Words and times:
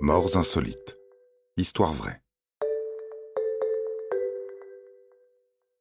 Morts 0.00 0.36
insolites. 0.36 0.98
Histoire 1.56 1.94
vraie. 1.94 2.20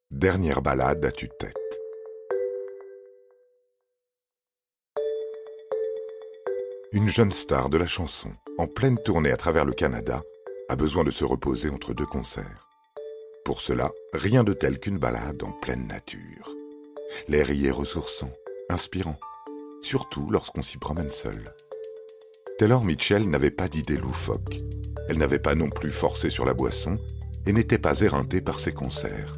Dernière 0.09 0.61
balade 0.61 1.03
à 1.03 1.11
tue-tête. 1.11 1.53
Une 6.93 7.09
jeune 7.09 7.33
star 7.33 7.69
de 7.69 7.77
la 7.77 7.87
chanson, 7.87 8.31
en 8.57 8.67
pleine 8.67 8.97
tournée 9.03 9.31
à 9.31 9.37
travers 9.37 9.65
le 9.65 9.73
Canada, 9.73 10.21
a 10.69 10.77
besoin 10.77 11.03
de 11.03 11.11
se 11.11 11.25
reposer 11.25 11.69
entre 11.69 11.93
deux 11.93 12.05
concerts. 12.05 12.69
Pour 13.43 13.59
cela, 13.59 13.91
rien 14.13 14.45
de 14.45 14.53
tel 14.53 14.79
qu'une 14.79 14.97
balade 14.97 15.43
en 15.43 15.51
pleine 15.51 15.87
nature. 15.87 16.55
L'air 17.27 17.51
y 17.51 17.67
est 17.67 17.71
ressourçant, 17.71 18.31
inspirant, 18.69 19.19
surtout 19.81 20.29
lorsqu'on 20.29 20.61
s'y 20.61 20.77
promène 20.77 21.11
seul. 21.11 21.53
Taylor 22.57 22.85
Mitchell 22.85 23.27
n'avait 23.27 23.51
pas 23.51 23.67
d'idée 23.67 23.97
loufoque. 23.97 24.57
Elle 25.09 25.17
n'avait 25.17 25.39
pas 25.39 25.55
non 25.55 25.69
plus 25.69 25.91
forcé 25.91 26.29
sur 26.29 26.45
la 26.45 26.53
boisson 26.53 26.97
et 27.45 27.51
n'était 27.51 27.77
pas 27.77 27.99
éreintée 27.99 28.39
par 28.39 28.61
ses 28.61 28.71
concerts. 28.71 29.33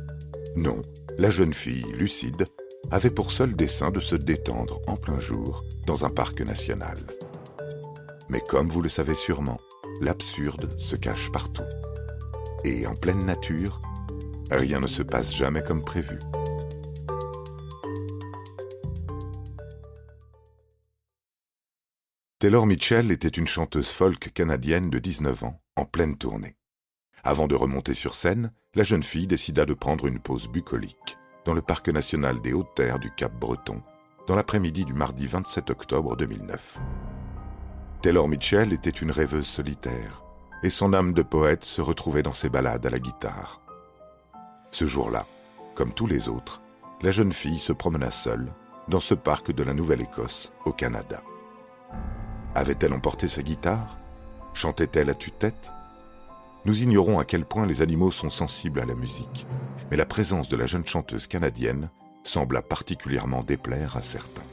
Non, 0.56 0.84
la 1.18 1.32
jeune 1.32 1.56
fille, 1.56 1.86
lucide, 1.98 2.46
avait 2.92 3.10
pour 3.10 3.32
seul 3.32 3.56
dessein 3.56 3.90
de 3.90 4.00
se 4.00 4.16
détendre 4.16 4.82
en 4.86 4.96
plein 4.96 5.20
jour 5.20 5.66
dans 5.88 6.06
un 6.06 6.10
parc 6.10 6.42
national. 6.42 7.00
Mais 8.30 8.40
comme 8.40 8.70
vous 8.70 8.84
le 8.84 8.90
savez 8.90 9.16
sûrement, 9.16 9.60
l'absurde 10.00 10.70
se 10.78 10.96
cache 10.96 11.32
partout. 11.32 11.64
Et 12.64 12.86
en 12.86 12.94
pleine 12.94 13.26
nature, 13.26 13.82
rien 14.52 14.80
ne 14.80 14.88
se 14.88 15.02
passe 15.02 15.36
jamais 15.36 15.64
comme 15.64 15.82
prévu. 15.82 16.20
Taylor 22.40 22.68
Mitchell 22.68 23.10
était 23.10 23.28
une 23.30 23.48
chanteuse 23.48 23.88
folk 23.88 24.32
canadienne 24.32 24.92
de 24.92 25.00
19 25.00 25.44
ans, 25.44 25.60
en 25.76 25.86
pleine 25.86 26.16
tournée. 26.16 26.56
Avant 27.24 27.48
de 27.48 27.56
remonter 27.56 27.96
sur 27.96 28.14
scène, 28.14 28.52
la 28.76 28.84
jeune 28.84 29.02
fille 29.02 29.26
décida 29.26 29.66
de 29.66 29.74
prendre 29.74 30.06
une 30.06 30.20
pause 30.20 30.48
bucolique 30.48 31.18
dans 31.46 31.56
le 31.56 31.64
parc 31.64 31.90
national 31.90 32.40
des 32.40 32.54
Hautes-Terres 32.54 33.00
du 33.00 33.10
Cap-Breton, 33.10 33.82
dans 34.28 34.36
l'après-midi 34.36 34.86
du 34.86 34.94
mardi 34.94 35.26
27 35.26 35.72
octobre 35.72 36.16
2009. 36.16 36.78
Taylor 38.04 38.28
Mitchell 38.28 38.72
était 38.72 38.92
une 38.92 39.10
rêveuse 39.10 39.48
solitaire, 39.48 40.22
et 40.62 40.70
son 40.70 40.94
âme 40.94 41.16
de 41.16 41.24
poète 41.24 41.66
se 41.66 41.82
retrouvait 41.82 42.22
dans 42.22 42.36
ses 42.36 42.50
ballades 42.50 42.86
à 42.86 42.92
la 42.92 43.00
guitare. 43.00 43.62
Ce 44.70 44.86
jour-là, 44.86 45.26
comme 45.74 45.92
tous 45.92 46.06
les 46.06 46.30
autres, 46.30 46.62
la 47.02 47.10
jeune 47.10 47.34
fille 47.34 47.58
se 47.58 47.74
promena 47.74 48.12
seule 48.12 48.54
dans 48.90 49.00
ce 49.00 49.16
parc 49.16 49.52
de 49.52 49.64
la 49.64 49.74
Nouvelle-Écosse, 49.74 50.52
au 50.66 50.72
Canada. 50.72 51.24
Avait-elle 52.56 52.94
emporté 52.94 53.28
sa 53.28 53.42
guitare? 53.42 53.98
Chantait-elle 54.54 55.10
à 55.10 55.16
tue-tête? 55.16 55.72
Nous 56.66 56.82
ignorons 56.82 57.20
à 57.20 57.26
quel 57.26 57.46
point 57.46 57.66
les 57.66 57.82
animaux 57.82 58.12
sont 58.12 58.30
sensibles 58.30 58.80
à 58.80 58.86
la 58.86 58.96
musique, 58.96 59.46
mais 59.90 59.98
la 59.98 60.06
présence 60.06 60.50
de 60.50 60.58
la 60.58 60.66
jeune 60.66 60.86
chanteuse 60.86 61.28
canadienne 61.28 61.90
sembla 62.24 62.62
particulièrement 62.62 63.44
déplaire 63.44 63.96
à 63.96 64.02
certains. 64.02 64.44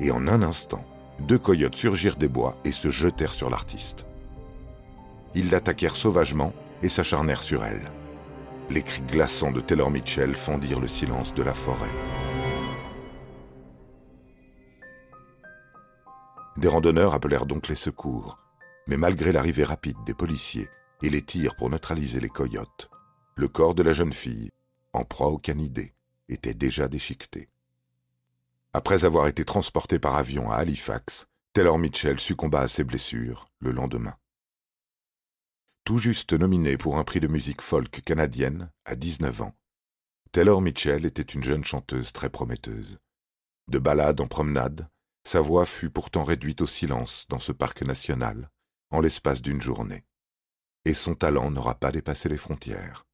Et 0.00 0.10
en 0.10 0.26
un 0.26 0.42
instant, 0.42 0.84
deux 1.20 1.38
coyotes 1.38 1.76
surgirent 1.76 2.16
des 2.16 2.28
bois 2.28 2.56
et 2.64 2.72
se 2.72 2.90
jetèrent 2.90 3.34
sur 3.34 3.50
l'artiste. 3.50 4.06
Ils 5.34 5.50
l'attaquèrent 5.50 5.96
sauvagement 5.96 6.52
et 6.82 6.88
s'acharnèrent 6.88 7.42
sur 7.42 7.64
elle. 7.64 7.92
Les 8.70 8.82
cris 8.82 9.02
glaçants 9.02 9.52
de 9.52 9.60
Taylor 9.60 9.90
Mitchell 9.90 10.34
fendirent 10.34 10.80
le 10.80 10.88
silence 10.88 11.34
de 11.34 11.42
la 11.42 11.54
forêt. 11.54 11.90
Des 16.56 16.68
randonneurs 16.68 17.14
appelèrent 17.14 17.46
donc 17.46 17.68
les 17.68 17.74
secours, 17.74 18.38
mais 18.86 18.96
malgré 18.96 19.32
l'arrivée 19.32 19.64
rapide 19.64 19.96
des 20.06 20.14
policiers 20.14 20.68
et 21.02 21.10
les 21.10 21.22
tirs 21.22 21.56
pour 21.56 21.68
neutraliser 21.68 22.20
les 22.20 22.28
coyotes, 22.28 22.90
le 23.34 23.48
corps 23.48 23.74
de 23.74 23.82
la 23.82 23.92
jeune 23.92 24.12
fille, 24.12 24.50
en 24.92 25.04
proie 25.04 25.28
aux 25.28 25.38
canidés, 25.38 25.94
était 26.28 26.54
déjà 26.54 26.86
déchiqueté. 26.86 27.48
Après 28.72 29.04
avoir 29.04 29.26
été 29.26 29.44
transporté 29.44 29.98
par 29.98 30.16
avion 30.16 30.50
à 30.50 30.56
Halifax, 30.56 31.26
Taylor 31.52 31.78
Mitchell 31.78 32.20
succomba 32.20 32.60
à 32.60 32.68
ses 32.68 32.84
blessures 32.84 33.48
le 33.60 33.72
lendemain. 33.72 34.14
Tout 35.84 35.98
juste 35.98 36.32
nominée 36.32 36.76
pour 36.76 36.98
un 36.98 37.04
prix 37.04 37.20
de 37.20 37.28
musique 37.28 37.60
folk 37.60 38.00
canadienne 38.04 38.70
à 38.84 38.94
19 38.94 39.42
ans, 39.42 39.54
Taylor 40.32 40.60
Mitchell 40.60 41.04
était 41.04 41.22
une 41.22 41.44
jeune 41.44 41.64
chanteuse 41.64 42.12
très 42.12 42.30
prometteuse. 42.30 42.98
De 43.68 43.78
balade 43.78 44.20
en 44.20 44.26
promenade, 44.26 44.88
sa 45.26 45.40
voix 45.40 45.66
fut 45.66 45.90
pourtant 45.90 46.24
réduite 46.24 46.60
au 46.60 46.66
silence 46.66 47.26
dans 47.28 47.40
ce 47.40 47.52
parc 47.52 47.82
national, 47.82 48.50
en 48.90 49.00
l'espace 49.00 49.42
d'une 49.42 49.62
journée. 49.62 50.04
Et 50.84 50.94
son 50.94 51.14
talent 51.14 51.50
n'aura 51.50 51.74
pas 51.74 51.92
dépassé 51.92 52.28
les 52.28 52.36
frontières. 52.36 53.06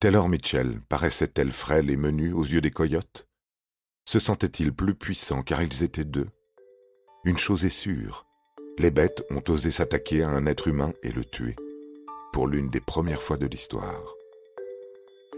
Taylor 0.00 0.28
Mitchell 0.28 0.80
paraissait-elle 0.88 1.52
frêle 1.52 1.88
et 1.88 1.96
menue 1.96 2.32
aux 2.32 2.44
yeux 2.44 2.60
des 2.60 2.70
coyotes? 2.70 3.26
Se 4.04 4.18
sentait-il 4.18 4.72
plus 4.72 4.94
puissant 4.94 5.42
car 5.42 5.62
ils 5.62 5.82
étaient 5.82 6.04
deux? 6.04 6.28
Une 7.24 7.38
chose 7.38 7.64
est 7.64 7.70
sûre, 7.70 8.26
les 8.78 8.90
bêtes 8.90 9.24
ont 9.30 9.42
osé 9.48 9.70
s'attaquer 9.70 10.22
à 10.22 10.28
un 10.28 10.46
être 10.46 10.68
humain 10.68 10.92
et 11.02 11.10
le 11.10 11.24
tuer, 11.24 11.56
pour 12.32 12.46
l'une 12.46 12.68
des 12.68 12.80
premières 12.80 13.22
fois 13.22 13.36
de 13.36 13.46
l'histoire. 13.46 14.14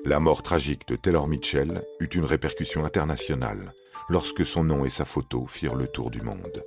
La 0.05 0.21
mort 0.21 0.43
tragique 0.43 0.89
de 0.89 0.97
Taylor 0.97 1.29
Mitchell 1.29 1.83
eut 2.01 2.07
une 2.07 2.25
répercussion 2.25 2.85
internationale, 2.85 3.73
lorsque 4.09 4.47
son 4.47 4.65
nom 4.65 4.85
et 4.85 4.91
sa 4.91 5.05
photo 5.05 5.47
firent 5.47 5.75
le 5.75 5.87
tour 5.87 6.11
du 6.11 6.21
monde. 6.21 6.65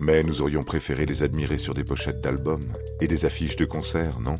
Mais 0.00 0.22
nous 0.22 0.42
aurions 0.42 0.62
préféré 0.62 1.06
les 1.06 1.22
admirer 1.22 1.58
sur 1.58 1.74
des 1.74 1.84
pochettes 1.84 2.20
d'albums 2.20 2.72
et 3.00 3.08
des 3.08 3.24
affiches 3.24 3.56
de 3.56 3.64
concerts, 3.64 4.20
non? 4.20 4.36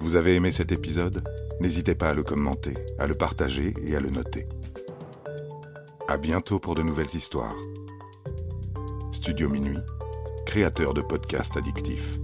Vous 0.00 0.16
avez 0.16 0.34
aimé 0.34 0.52
cet 0.52 0.70
épisode? 0.70 1.26
N'hésitez 1.60 1.94
pas 1.94 2.10
à 2.10 2.14
le 2.14 2.22
commenter, 2.22 2.74
à 2.98 3.06
le 3.06 3.14
partager 3.14 3.72
et 3.86 3.96
à 3.96 4.00
le 4.00 4.10
noter. 4.10 4.46
À 6.08 6.18
bientôt 6.18 6.58
pour 6.58 6.74
de 6.74 6.82
nouvelles 6.82 7.14
histoires. 7.14 7.56
Studio 9.12 9.48
Minuit, 9.48 9.78
créateur 10.44 10.92
de 10.92 11.00
podcasts 11.00 11.56
addictifs. 11.56 12.18